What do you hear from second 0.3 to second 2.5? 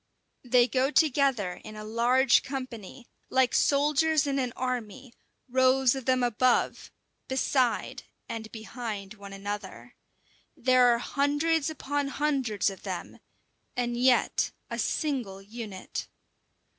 They go together in a large